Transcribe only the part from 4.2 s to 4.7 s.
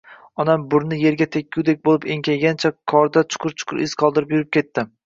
yurib